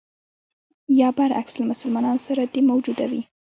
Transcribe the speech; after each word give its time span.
یا 0.99 1.09
برعکس 1.17 1.53
له 1.59 1.65
مسلمانانو 1.71 2.23
سره 2.27 2.41
دې 2.53 2.61
موجوده 2.71 3.05
وي. 3.11 3.21